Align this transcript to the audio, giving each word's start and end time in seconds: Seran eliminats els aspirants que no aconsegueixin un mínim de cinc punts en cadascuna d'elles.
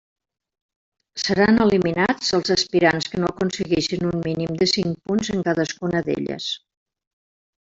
Seran 1.23 1.59
eliminats 1.65 2.33
els 2.37 2.53
aspirants 2.55 3.11
que 3.11 3.21
no 3.25 3.29
aconsegueixin 3.35 4.09
un 4.13 4.25
mínim 4.29 4.57
de 4.63 4.69
cinc 4.73 4.99
punts 5.11 5.31
en 5.37 5.45
cadascuna 5.51 6.03
d'elles. 6.09 6.49